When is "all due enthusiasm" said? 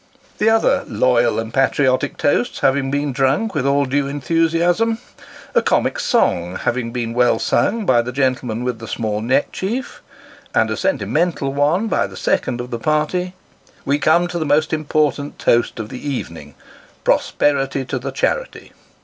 3.67-4.97